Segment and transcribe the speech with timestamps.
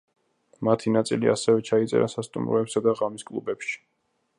[0.67, 3.81] მათი ნაწილი ასევე ჩაიწერა სასტუმროებსა და ღამის კლუბებში.